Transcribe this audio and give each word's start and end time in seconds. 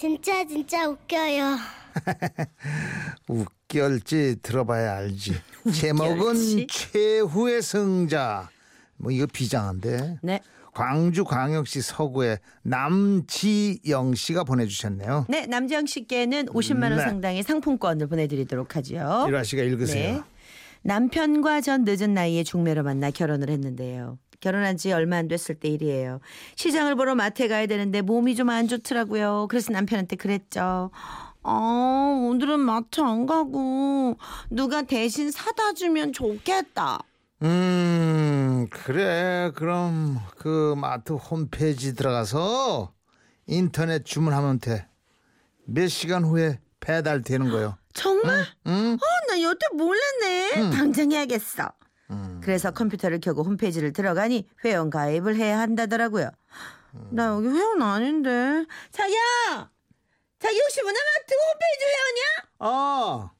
진짜 0.00 0.46
진짜 0.46 0.88
웃겨요. 0.88 1.58
웃길지 3.28 4.36
들어봐야 4.40 4.96
알지. 4.96 5.34
제목은? 5.78 6.68
최후의 6.68 7.60
승자. 7.60 8.48
뭐 8.96 9.10
이거 9.10 9.26
비장한데. 9.26 10.20
네. 10.22 10.40
광주광역시 10.72 11.82
서구의 11.82 12.38
남지영 12.62 14.14
씨가 14.14 14.44
보내주셨네요. 14.44 15.26
네, 15.28 15.44
남지영 15.44 15.84
씨께는 15.84 16.46
50만 16.46 16.84
원 16.84 16.96
네. 16.96 17.02
상당의 17.02 17.42
상품권을 17.42 18.06
보내드리도록 18.06 18.76
하죠. 18.76 19.26
일화 19.28 19.42
씨가 19.42 19.62
읽으세요. 19.64 20.14
네. 20.14 20.22
남편과 20.80 21.60
전 21.60 21.84
늦은 21.84 22.14
나이에 22.14 22.42
중매로 22.42 22.84
만나 22.84 23.10
결혼을 23.10 23.50
했는데요. 23.50 24.16
결혼한 24.40 24.76
지 24.76 24.92
얼마 24.92 25.16
안 25.16 25.28
됐을 25.28 25.54
때 25.54 25.68
일이에요. 25.68 26.20
시장을 26.56 26.96
보러 26.96 27.14
마트에 27.14 27.46
가야 27.48 27.66
되는데 27.66 28.00
몸이 28.00 28.34
좀 28.36 28.50
안 28.50 28.66
좋더라고요. 28.66 29.46
그래서 29.48 29.72
남편한테 29.72 30.16
그랬죠. 30.16 30.90
어, 31.42 31.52
오늘은 32.28 32.58
마트 32.60 33.00
안 33.00 33.26
가고 33.26 34.16
누가 34.50 34.82
대신 34.82 35.30
사다 35.30 35.74
주면 35.74 36.12
좋겠다. 36.12 37.00
음 37.42 38.66
그래 38.70 39.50
그럼 39.54 40.18
그 40.36 40.74
마트 40.76 41.12
홈페이지 41.12 41.94
들어가서 41.94 42.92
인터넷 43.46 44.04
주문하면 44.04 44.58
돼. 44.58 44.86
몇 45.64 45.88
시간 45.88 46.24
후에 46.24 46.58
배달되는 46.80 47.50
거요. 47.50 47.76
정말? 47.94 48.44
응? 48.66 48.98
어, 49.00 49.32
나 49.32 49.40
여태 49.42 49.66
몰랐네. 49.74 50.70
당장 50.76 51.12
해야겠어. 51.12 51.70
음. 52.40 52.42
그래서 52.42 52.70
컴퓨터를 52.70 53.20
켜고 53.20 53.42
홈페이지를 53.42 53.92
들어가니 53.92 54.48
회원 54.64 54.90
가입을 54.90 55.36
해야 55.36 55.58
한다더라고요. 55.58 56.30
나 57.10 57.26
여기 57.26 57.48
회원 57.48 57.82
아닌데. 57.82 58.64
자기야! 58.90 59.70
자기 60.40 60.58
혹시 60.58 60.80
문화마트 60.82 61.34
홈페이지 61.52 61.84
회원이야? 61.84 62.48
아, 62.60 63.30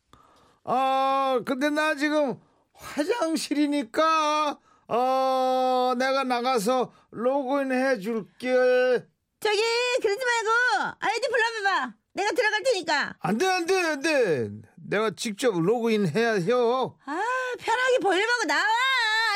아, 0.65 1.41
근데 1.47 1.71
나 1.71 1.95
지금 1.97 2.39
화장실이니까, 2.75 4.59
어, 4.89 5.95
내가 5.99 6.25
나가서 6.25 6.93
로그인 7.11 7.73
해 7.73 7.99
줄게. 7.99 8.53
저기 9.41 9.59
그러지 10.03 10.25
말고 10.25 10.97
아이디 11.01 11.29
불러봐봐. 11.29 11.95
내가 12.13 12.31
들어갈 12.33 12.63
테니까. 12.63 13.15
안 13.21 13.39
돼, 13.39 13.47
안 13.49 13.67
돼, 13.67 13.81
안 13.83 14.01
돼. 14.01 14.51
내가 14.91 15.11
직접 15.13 15.55
로그인 15.57 16.09
해야 16.09 16.33
해요. 16.33 16.97
아 17.05 17.23
편하게 17.61 17.99
보고 18.03 18.45
나와. 18.49 18.65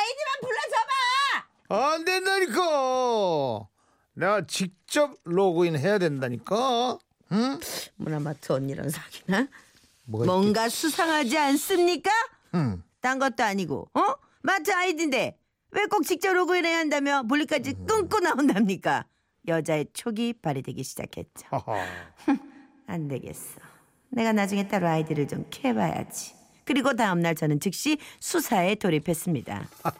아이디만 0.00 0.40
불러줘봐. 1.68 1.92
안 1.94 2.04
된다니까. 2.04 3.68
내가 4.14 4.46
직접 4.48 5.16
로그인 5.22 5.78
해야 5.78 5.98
된다니까. 5.98 6.98
응? 7.30 7.60
문화마트 7.96 8.52
언니랑 8.52 8.88
사귀나? 8.88 9.46
뭔가 10.06 10.68
수상하지 10.68 11.38
않습니까? 11.38 12.10
응. 12.54 12.82
딴 13.00 13.20
것도 13.20 13.44
아니고 13.44 13.88
어? 13.94 14.00
마트 14.42 14.72
아이디인데 14.72 15.38
왜 15.70 15.86
꼭 15.86 16.02
직접 16.04 16.32
로그인해야 16.32 16.78
한다며 16.78 17.22
볼일까지 17.28 17.74
끊고 17.86 18.18
나온답니까? 18.18 19.06
여자의 19.46 19.86
촉이 19.92 20.34
발휘되기 20.42 20.82
시작했죠. 20.82 21.46
안 22.88 23.06
되겠어. 23.08 23.60
내가 24.14 24.32
나중에 24.32 24.66
따로 24.68 24.86
아이디를 24.88 25.28
좀 25.28 25.44
캐봐야지. 25.50 26.34
그리고 26.64 26.94
다음날 26.94 27.34
저는 27.34 27.60
즉시 27.60 27.98
수사에 28.20 28.76
돌입했습니다. 28.76 29.68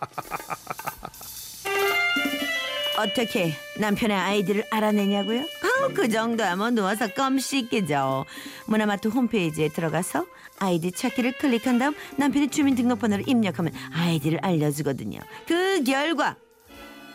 어떻게 2.96 3.52
남편의 3.80 4.16
아이디를 4.16 4.64
알아내냐고요? 4.70 5.40
아우 5.40 5.92
그 5.92 6.08
정도하면 6.08 6.76
누워서 6.76 7.08
껌 7.08 7.40
씹기죠. 7.40 8.24
문화마트 8.66 9.08
홈페이지에 9.08 9.68
들어가서 9.68 10.26
아이디 10.58 10.92
찾기를 10.92 11.32
클릭한 11.32 11.78
다음 11.78 11.94
남편의 12.16 12.50
주민등록번호를 12.50 13.28
입력하면 13.28 13.72
아이디를 13.92 14.38
알려주거든요. 14.42 15.18
그 15.46 15.82
결과 15.82 16.36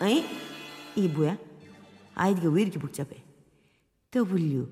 에이? 0.01 0.25
이게 0.97 1.07
뭐야? 1.07 1.37
아이디가 2.13 2.49
왜 2.49 2.63
이렇게 2.63 2.77
복잡해? 2.77 3.23
W 4.11 4.67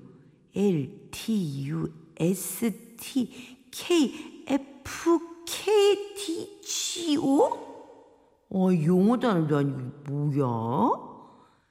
L 0.54 0.90
T 1.10 1.64
U 1.68 2.07
S 2.18 2.96
T 2.98 3.66
K 3.70 4.44
F 4.46 5.18
K 5.46 6.14
D 6.16 6.60
G 6.62 7.16
O? 7.18 7.68
어, 8.50 8.68
용어 8.84 9.18
단어도 9.18 9.58
아니고 9.58 9.80
뭐야? 10.10 11.08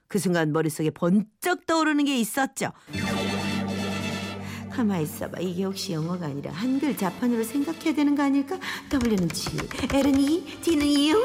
그 0.06 0.18
순간 0.18 0.52
머릿속에 0.52 0.90
번쩍 0.90 1.66
떠오르는 1.66 2.04
게 2.04 2.18
있었죠. 2.18 2.72
가만히 4.70 5.02
있어봐. 5.02 5.40
이게 5.40 5.64
혹시 5.64 5.92
영어가 5.92 6.26
아니라 6.26 6.52
한글 6.52 6.96
자판으로 6.96 7.42
생각해야 7.42 7.94
되는 7.94 8.14
거 8.14 8.22
아닐까? 8.22 8.58
W는 8.90 9.28
G, 9.30 9.50
L은 9.92 10.20
E, 10.20 10.44
T는 10.62 10.86
U. 11.08 11.24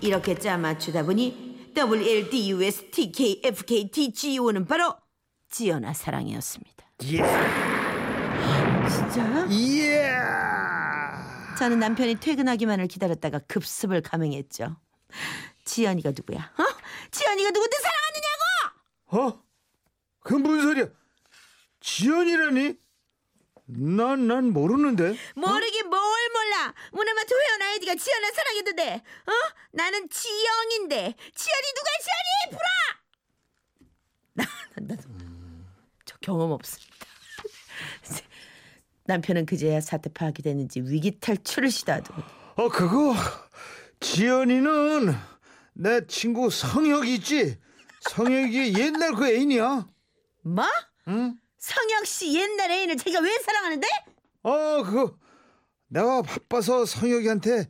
이렇게 0.00 0.34
짜 0.34 0.58
맞추다 0.58 1.04
보니 1.04 1.70
W, 1.74 2.02
L, 2.06 2.28
D, 2.28 2.50
U, 2.50 2.62
S, 2.62 2.90
T, 2.90 3.12
K, 3.12 3.40
F, 3.44 3.64
K, 3.64 3.88
T, 3.88 4.12
G, 4.12 4.38
O는 4.38 4.66
바로 4.66 4.94
지연아 5.48 5.94
사랑이었습니다. 5.94 6.84
예. 7.04 7.71
진짜요? 8.88 9.48
예. 9.50 10.12
저는 11.58 11.78
남편이 11.78 12.16
퇴근하기만을 12.16 12.88
기다렸다가 12.88 13.38
급습을 13.40 14.02
감행했죠. 14.02 14.76
지연이가 15.64 16.10
누구야? 16.10 16.38
어? 16.58 16.64
지연이가 17.10 17.50
누군데 17.50 17.76
사랑하느냐고? 17.78 19.38
어? 19.38 19.44
그 20.20 20.34
무슨 20.34 20.62
소리야? 20.62 20.86
지연이라니? 21.80 22.74
난, 23.66 24.26
난 24.26 24.52
모르는데. 24.52 25.16
모르긴 25.34 25.88
뭘 25.88 26.00
몰라. 26.32 26.74
문화마트 26.92 27.34
회원 27.34 27.62
아이디가 27.62 27.94
지연아 27.94 28.30
사랑해도 28.32 28.72
돼. 28.74 28.94
어? 28.94 29.32
나는 29.72 30.08
지영인데 30.08 31.14
지연이 31.34 31.66
누가 31.74 31.90
지연이 32.02 32.50
불어? 32.50 32.62
나, 34.34 34.44
나, 34.76 34.96
나, 34.96 35.02
저 36.04 36.16
경험 36.20 36.50
없습니다. 36.52 36.91
남편은 39.04 39.46
그제야 39.46 39.80
사태 39.80 40.10
파악이 40.12 40.42
됐는지 40.42 40.80
위기 40.80 41.18
탈출을 41.18 41.70
시도하더군요. 41.70 42.24
어, 42.56 42.68
그거, 42.68 43.14
지연이는 44.00 45.14
내 45.74 46.06
친구 46.06 46.50
성혁이 46.50 47.14
있지? 47.14 47.58
성혁이 48.02 48.78
옛날 48.78 49.12
그 49.14 49.26
애인이야. 49.28 49.86
뭐? 50.42 50.64
응? 51.08 51.34
성혁 51.58 52.06
씨 52.06 52.34
옛날 52.34 52.70
애인을 52.70 52.96
자기가 52.96 53.20
왜 53.20 53.38
사랑하는데? 53.38 53.86
어, 54.42 54.82
그거, 54.82 55.16
내가 55.88 56.22
바빠서 56.22 56.84
성혁이한테 56.84 57.68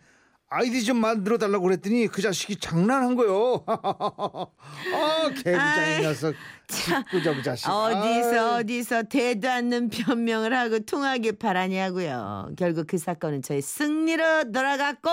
아이디 0.55 0.85
좀 0.85 0.99
만들어 0.99 1.39
달라고 1.39 1.65
그랬더니 1.65 2.09
그 2.09 2.21
자식이 2.21 2.57
장난한 2.57 3.17
거요. 3.17 3.65
아, 3.67 5.31
개구장이 5.35 5.59
아이, 5.59 6.03
녀석. 6.03 6.35
참. 6.69 7.03
꾸저그 7.11 7.43
자식. 7.43 7.69
어디서. 7.71 8.57
어디서 8.57 9.03
대도 9.05 9.49
않는 9.49 9.89
변명을 9.89 10.53
하고 10.53 10.81
통하길 10.81 11.39
바라냐고요. 11.39 12.51
결국 12.59 12.87
그 12.87 12.99
사건은 12.99 13.41
저의 13.41 13.63
승리로 13.63 14.53
돌아갔고 14.53 15.09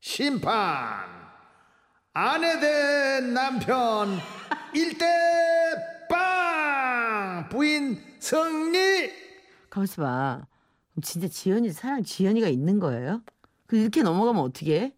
심판 0.00 0.50
아내 2.12 2.60
대 2.60 3.20
남편 3.20 4.18
일대 4.74 5.06
빵 6.10 7.48
부인 7.48 7.98
승리 8.18 9.10
가만있어 9.70 10.02
봐. 10.02 10.49
진짜 11.00 11.28
지연이 11.28 11.70
사랑 11.72 12.02
지연이가 12.02 12.48
있는 12.48 12.78
거예요? 12.78 13.22
그 13.66 13.76
이렇게 13.76 14.02
넘어가면 14.02 14.42
어떻게 14.42 14.80
해? 14.80 14.94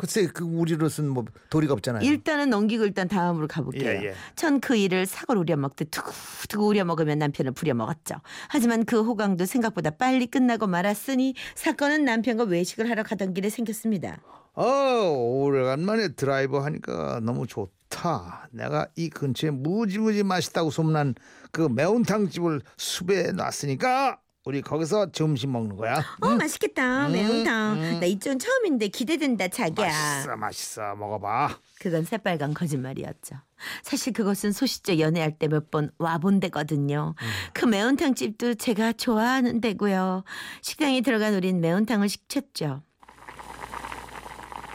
글쎄 0.00 0.26
그 0.28 0.44
우리로서는 0.44 1.10
뭐 1.10 1.26
도리가 1.50 1.74
없잖아요 1.74 2.08
일단은 2.08 2.48
넘기고 2.48 2.84
일단 2.84 3.06
다음으로 3.06 3.46
가볼게요. 3.46 3.90
예, 3.90 4.06
예. 4.06 4.14
전그 4.34 4.76
일을 4.76 5.04
사골 5.04 5.36
우려 5.36 5.56
먹듯 5.56 5.90
두고두고 5.90 6.68
우려 6.68 6.86
먹으면 6.86 7.18
남편을 7.18 7.52
부려 7.52 7.74
먹었죠. 7.74 8.14
하지만 8.48 8.86
그 8.86 9.02
호강도 9.02 9.44
생각보다 9.44 9.90
빨리 9.90 10.26
끝나고 10.26 10.66
말았으니 10.68 11.34
사건은 11.54 12.06
남편과 12.06 12.44
외식을 12.44 12.88
하러 12.88 13.02
가던 13.02 13.34
길에 13.34 13.50
생겼습니다. 13.50 14.22
어 14.54 14.64
오래간만에 14.64 16.14
드라이브 16.14 16.56
하니까 16.56 17.20
너무 17.22 17.46
좋다 17.46 18.48
내가 18.52 18.88
이 18.96 19.10
근처에 19.10 19.50
무지무지 19.50 20.22
맛있다고 20.22 20.70
소문난 20.70 21.14
그 21.52 21.62
매운탕 21.62 22.30
집을 22.30 22.62
수배해 22.78 23.32
놨으니까 23.32 24.18
우리 24.46 24.62
거기서 24.62 25.12
점심 25.12 25.52
먹는 25.52 25.76
거야 25.76 26.02
어 26.20 26.28
맛있겠다 26.30 27.08
음, 27.08 27.12
매운탕. 27.12 27.72
음. 27.78 28.00
나 28.00 28.06
이쪽은 28.06 28.38
처음인데 28.38 28.88
기대된다 28.88 29.48
자기야. 29.48 29.86
맛있어 29.86 30.36
맛있어 30.36 30.94
먹어봐 30.96 31.58
그건 31.78 32.04
새빨간 32.04 32.54
거짓말이었죠. 32.54 33.36
사실 33.82 34.12
그것은 34.14 34.52
소시적 34.52 34.98
연애할 34.98 35.38
때 35.38 35.46
몇 35.48 35.70
번 35.70 35.90
와본 35.98 36.40
데거든요. 36.40 37.14
그 37.52 37.66
매운탕 37.66 38.14
집도 38.14 38.54
제가 38.54 38.92
좋아하는 38.94 39.60
데고요. 39.60 40.24
식당에 40.62 41.02
들어간 41.02 41.34
우린 41.34 41.60
매운탕을 41.60 42.08
시켰죠. 42.08 42.82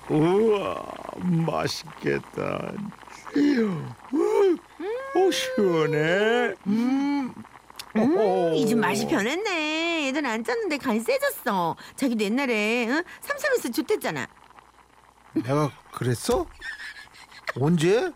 우와 0.09 0.85
맛있겠다. 1.45 2.71
오오 5.15 5.31
시원해. 5.31 6.53
음. 6.67 7.33
오. 7.97 8.51
이집 8.53 8.77
맛이 8.77 9.07
변했네. 9.07 10.07
얘들 10.07 10.25
안 10.25 10.43
짰는데 10.43 10.77
간이 10.77 10.99
세졌어. 10.99 11.75
자기도 11.95 12.23
옛날에 12.25 12.87
응? 12.89 13.01
삼삼에서 13.21 13.71
좋댔잖아. 13.71 14.27
내가 15.33 15.71
그랬어? 15.91 16.45
언제? 17.59 18.11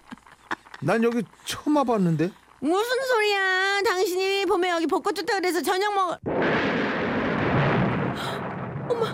난 0.81 1.03
여기 1.03 1.23
처음 1.45 1.77
와봤는데. 1.77 2.29
무슨 2.61 3.05
소리야? 3.07 3.81
당신이 3.83 4.45
봄에 4.45 4.69
여기 4.69 4.85
벚꽃 4.87 5.15
좋다 5.15 5.35
그래서 5.35 5.61
저녁 5.61 5.93
먹을. 5.93 6.17
어머, 8.89 9.05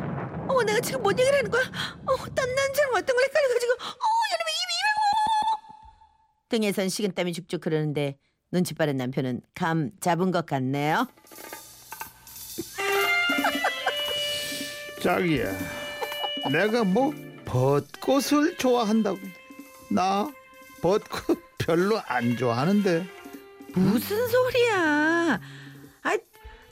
어머, 0.48 0.64
내가 0.64 0.80
지금 0.80 1.04
뭔 1.04 1.18
얘기를 1.20 1.38
하는 1.38 1.52
거야? 1.52 1.62
어, 1.62 2.16
딴 2.34 2.56
남자랑 2.56 2.92
어떤 2.96 3.16
걸 3.16 3.24
헷갈려가지고, 3.26 3.74
어, 3.74 4.00
여러분 4.32 4.48
입이 4.64 4.74
입이 4.74 4.86
등에선 6.50 6.90
식은땀이 6.90 7.34
죽죽 7.34 7.64
흐르는데 7.66 8.18
눈치 8.52 8.74
빠른 8.74 8.98
남편은 8.98 9.42
감 9.54 9.92
잡은 10.00 10.32
것 10.32 10.46
같네요. 10.46 11.08
자기야, 15.02 15.52
내가 16.52 16.84
뭐 16.84 17.14
벚꽃을 17.46 18.58
좋아한다고? 18.58 19.20
나 19.90 20.32
벚꽃 20.82 21.40
별로 21.60 22.00
안 22.08 22.38
좋아하는데. 22.38 23.06
무슨 23.74 24.28
소리야? 24.28 25.40
아, 26.02 26.18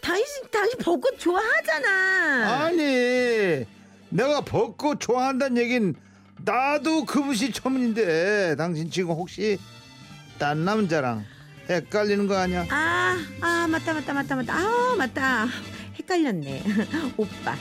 당신 0.01 0.25
당신 0.51 0.79
벚꽃 0.79 1.19
좋아하잖아. 1.19 2.63
아니, 2.63 3.65
내가 4.09 4.41
벚꽃 4.41 4.99
좋아한다는 4.99 5.57
얘긴 5.57 5.95
나도 6.43 7.05
그분이 7.05 7.51
처음인데 7.51 8.55
당신 8.55 8.89
지금 8.89 9.11
혹시 9.11 9.59
딴 10.39 10.65
남자랑 10.65 11.23
헷갈리는 11.69 12.27
거 12.27 12.35
아니야? 12.37 12.65
아, 12.69 13.17
아 13.41 13.67
맞다 13.67 13.93
맞다 13.93 14.13
맞다 14.13 14.35
맞다. 14.35 14.53
아 14.55 14.95
맞다. 14.97 15.47
헷갈렸네. 15.97 16.63
오빠. 17.17 17.55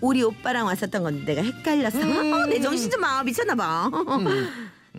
우리 0.00 0.22
오빠랑 0.22 0.66
왔었던 0.66 1.02
건데 1.02 1.34
내가 1.34 1.42
헷갈렸어. 1.42 1.98
어, 1.98 2.46
내 2.46 2.60
정신 2.60 2.90
좀 2.90 3.02
아, 3.04 3.22
미쳤나 3.24 3.54
봐. 3.54 3.90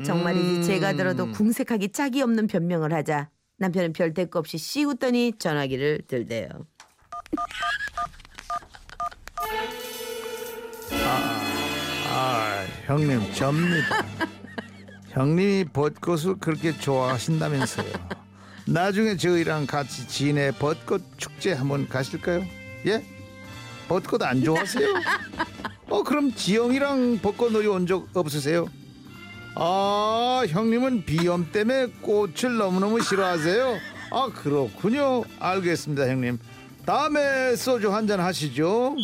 정말이지 0.04 0.64
제가 0.68 0.94
들어도 0.94 1.32
궁색하기 1.32 1.92
짝이 1.92 2.22
없는 2.24 2.48
변명을 2.48 2.92
하자 2.94 3.30
남편은 3.58 3.94
별 3.94 4.14
대꾸 4.14 4.40
없이 4.40 4.58
씨 4.58 4.84
웃더니 4.84 5.34
전화기를 5.38 6.02
들대요. 6.08 6.50
아, 12.10 12.66
형님 12.86 13.34
접니다. 13.34 14.06
형님이 15.12 15.66
벚꽃을 15.66 16.38
그렇게 16.40 16.72
좋아하신다면서요. 16.78 18.23
나중에 18.68 19.18
저희랑 19.18 19.68
같이 19.68 20.08
진해 20.08 20.52
벚꽃 20.52 21.02
축제 21.18 21.52
한번 21.54 21.88
가실까요? 21.88 22.46
예? 22.88 23.04
벚꽃 23.88 24.22
안 24.24 24.44
좋아하세요? 24.44 24.88
어 25.90 26.04
그럼 26.04 26.34
지영이랑 26.34 27.20
벚꽃놀이 27.22 27.68
온 27.68 27.86
적 27.86 28.08
없으세요? 28.14 28.68
아 29.56 30.44
형님은 30.48 31.06
비염 31.06 31.52
때문에 31.52 31.88
꽃을 32.02 32.58
너무너무 32.58 33.02
싫어하세요? 33.02 33.78
아 34.12 34.30
그렇군요. 34.34 35.24
알겠습니다 35.40 36.08
형님. 36.08 36.40
다음에 36.86 37.56
소주 37.56 37.94
한 37.94 38.08
잔 38.08 38.20
하시죠. 38.20 38.96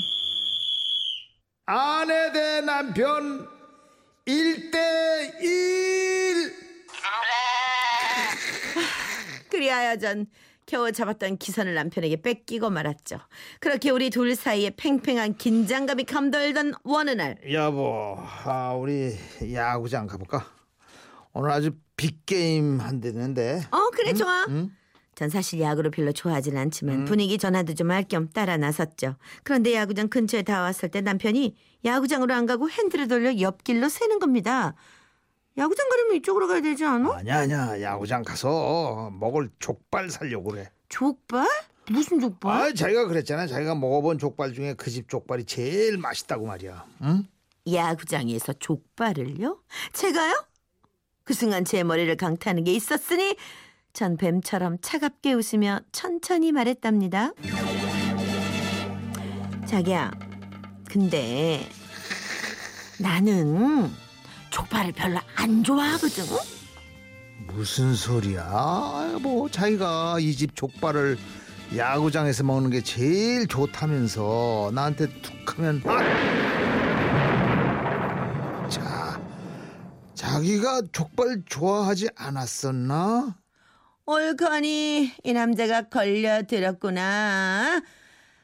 아내 1.66 2.32
대 2.32 2.62
남편 2.62 3.48
1대1 4.28 6.09
그리하여 9.60 9.98
전 9.98 10.26
겨우 10.66 10.90
잡았던 10.90 11.38
기선을 11.38 11.74
남편에게 11.74 12.22
뺏기고 12.22 12.70
말았죠. 12.70 13.18
그렇게 13.60 13.90
우리 13.90 14.10
둘 14.10 14.34
사이에 14.36 14.70
팽팽한 14.78 15.36
긴장감이 15.36 16.06
감돌던 16.06 16.76
어느 16.86 17.10
날 17.10 17.36
여보 17.52 18.16
아, 18.46 18.74
우리 18.74 19.14
야구장 19.54 20.08
가볼까? 20.08 20.46
오늘 21.34 21.52
아주 21.52 21.72
빅게임 21.98 22.80
한대는데 22.80 23.64
어 23.72 23.90
그래 23.92 24.14
좋아. 24.14 24.46
전 25.16 25.28
사실 25.30 25.60
야구를 25.60 25.92
별로 25.92 26.14
좋아하진 26.14 26.56
않지만 26.56 27.04
분위기 27.04 27.38
전환도 27.38 27.74
좀 27.74 27.92
할 27.92 28.06
겸 28.08 28.30
따라 28.30 28.56
나섰죠. 28.56 29.16
그런데 29.44 29.74
야구장 29.74 30.08
근처에 30.08 30.44
다 30.44 30.62
왔을 30.62 30.88
때 30.88 31.02
남편이 31.02 31.58
야구장으로 31.84 32.34
안 32.34 32.46
가고 32.46 32.70
핸들을 32.70 33.10
돌려 33.10 33.38
옆길로 33.42 33.90
새는 33.90 34.20
겁니다. 34.20 34.76
야구장 35.58 35.90
가려면 35.90 36.16
이쪽으로 36.18 36.48
가야 36.48 36.62
되지 36.62 36.86
않아? 36.86 37.16
아니야 37.18 37.40
아니야 37.40 37.82
야구장 37.82 38.24
가서 38.24 39.10
먹을 39.20 39.50
족발 39.60 40.10
살려고 40.10 40.52
그래 40.52 40.72
족발? 40.90 41.48
무슨 41.92 42.20
족발? 42.20 42.52
아 42.62 42.74
자기가 42.74 43.08
그랬잖아 43.08 43.48
자기가 43.48 43.76
먹어본 43.76 44.20
족발 44.20 44.54
중에 44.54 44.74
그 44.76 44.90
집 44.92 45.10
족발이 45.10 45.46
제일 45.46 45.98
맛있다고 45.98 46.46
말이야 46.46 46.86
응? 47.04 47.28
야구장에서 47.72 48.54
족발을요? 48.54 49.60
제가요? 49.94 50.46
그 51.24 51.34
순간 51.34 51.66
제 51.66 51.84
머리를 51.84 52.16
강타하는 52.16 52.64
게 52.64 52.74
있었으니 52.74 53.36
전 53.94 54.18
뱀처럼 54.18 54.78
차갑게 54.82 55.34
웃으며 55.34 55.80
천천히 55.92 56.52
말했답니다. 56.52 57.34
자기야, 59.68 60.12
근데 60.90 61.68
나는 63.00 63.92
족발을 64.50 64.92
별로 64.94 65.20
안 65.36 65.64
좋아하거든. 65.64 66.24
무슨 67.48 67.94
소리야 67.96 68.44
아, 68.48 69.18
뭐 69.22 69.50
자기가 69.50 70.18
이 70.20 70.36
집 70.36 70.56
족발을 70.56 71.18
야구장에서 71.76 72.44
먹는 72.44 72.70
게 72.72 72.82
제일 72.82 73.48
좋다면서 73.48 74.72
나한테 74.74 75.08
툭하면 75.22 75.82
아! 75.86 76.00
자 78.70 79.20
자기가 80.16 80.82
족발 80.92 81.44
좋아하지 81.46 82.10
않았었나? 82.16 83.36
옳거니 84.06 85.12
이 85.24 85.34
남자가 85.34 85.84
걸려들었구나. 85.84 87.82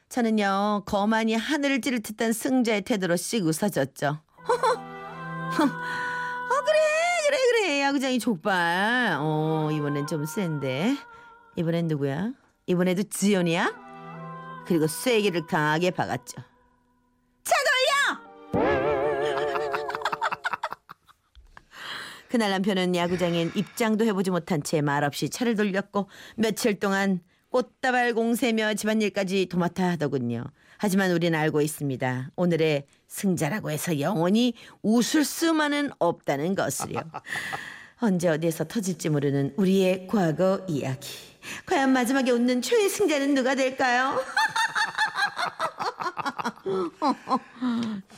저는요 0.08 0.84
거만이 0.86 1.34
하늘을 1.34 1.80
찌를 1.80 2.00
듯한 2.00 2.32
승자의 2.32 2.82
태도로 2.82 3.16
씩 3.16 3.44
웃어졌죠. 3.44 4.20
어 6.48 6.64
그래 6.64 6.78
그래 7.28 7.38
그래 7.50 7.82
야구장이 7.82 8.18
족발. 8.18 9.16
어 9.20 9.70
이번엔 9.72 10.06
좀 10.06 10.24
센데. 10.26 10.96
이번엔 11.56 11.86
누구야? 11.86 12.32
이번에도 12.66 13.02
지연이야? 13.04 13.74
그리고 14.66 14.86
쐐기를 14.86 15.46
강하게 15.46 15.90
박았죠. 15.90 16.36
차 17.44 17.54
돌려! 18.52 18.62
그날 22.28 22.50
남편은 22.50 22.94
야구장엔 22.96 23.52
입장도 23.54 24.04
해보지 24.04 24.30
못한 24.30 24.62
채 24.62 24.82
말없이 24.82 25.30
차를 25.30 25.54
돌렸고 25.54 26.08
며칠 26.36 26.78
동안 26.78 27.20
꽃다발 27.56 28.12
공세며 28.12 28.74
집안일까지 28.74 29.46
도맡아 29.46 29.92
하더군요. 29.92 30.44
하지만 30.76 31.10
우리는 31.10 31.38
알고 31.38 31.62
있습니다. 31.62 32.32
오늘의 32.36 32.84
승자라고 33.08 33.70
해서 33.70 33.98
영원히 33.98 34.52
웃을 34.82 35.24
수만은 35.24 35.88
없다는 35.98 36.54
것을요. 36.54 37.00
언제 38.02 38.28
어디에서 38.28 38.64
터질지 38.64 39.08
모르는 39.08 39.54
우리의 39.56 40.06
과거 40.06 40.66
이야기. 40.68 41.08
과연 41.64 41.94
마지막에 41.94 42.30
웃는 42.30 42.60
최애 42.60 42.90
승자는 42.90 43.32
누가 43.32 43.54
될까요? 43.54 44.22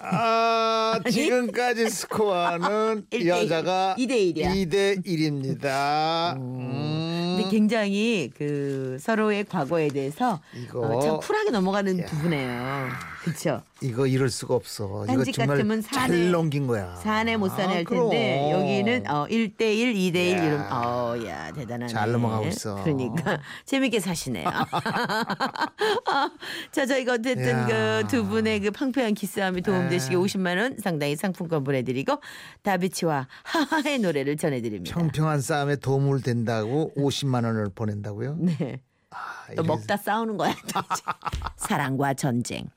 아 0.01 1.01
지금까지 1.11 1.89
스코어는 1.91 3.07
일대 3.11 3.25
일. 3.25 3.29
여자가 3.29 3.95
이대 3.99 4.19
일이야. 4.19 4.53
2대 4.53 5.05
1입니다. 5.05 6.37
음. 6.37 7.37
근데 7.39 7.51
굉장히 7.51 8.31
그 8.37 8.97
서로의 9.01 9.45
과거에 9.45 9.89
대해서 9.89 10.41
이거 10.55 10.81
어, 10.81 11.01
참 11.01 11.19
쿨하게 11.21 11.51
넘어가는 11.51 12.05
부분이에요. 12.07 12.89
그렇죠. 13.23 13.63
이거 13.81 14.07
이럴 14.07 14.31
수가 14.31 14.55
없어. 14.55 15.05
이거 15.11 15.25
정말 15.25 15.57
같으면 15.59 15.83
잘 15.83 16.09
사내- 16.09 16.31
넘긴 16.31 16.67
거야. 16.67 16.95
사내 16.97 17.37
못할 17.37 17.67
아, 17.67 17.69
텐데 17.69 17.85
그럼. 17.85 18.07
여기는 18.13 19.11
어 19.11 19.27
1대1, 19.27 19.95
2대1 20.13 20.33
야. 20.39 20.45
이런 20.45 20.73
어야 20.73 21.53
대단하네. 21.53 21.93
잘 21.93 22.13
넘어가고 22.13 22.47
있어. 22.47 22.83
그러니까 22.85 23.41
재밌게 23.67 24.01
사시네요. 24.01 24.49
자, 26.73 26.87
저희가 26.87 27.15
어쨌든 27.15 27.49
야. 27.71 28.03
그두 28.03 28.27
분의 28.27 28.61
그 28.61 28.71
팡팡한 28.71 29.15
기싸움이 29.15 29.63
도움되시게 29.63 30.15
에. 30.15 30.19
50만 30.19 30.59
원 30.61 30.77
상당히 30.79 31.17
상품권 31.17 31.65
보내 31.65 31.83
드리고 31.83 32.21
다비치와 32.63 33.27
하하의 33.45 33.99
노래를 34.01 34.37
전해 34.37 34.61
드립니다. 34.63 34.97
평평한 34.99 35.41
싸움에 35.41 35.77
도움을 35.77 36.23
된다고 36.23 36.93
50만 36.97 37.45
원을 37.45 37.71
보낸다고요? 37.75 38.37
네. 38.39 38.81
아, 39.11 39.17
또 39.49 39.53
이게 39.55 39.63
먹다 39.63 39.97
싸우는 39.97 40.37
거야. 40.37 40.55
사랑과 41.57 42.15
전쟁. 42.15 42.69